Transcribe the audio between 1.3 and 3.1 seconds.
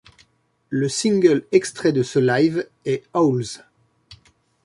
extrait de ce live est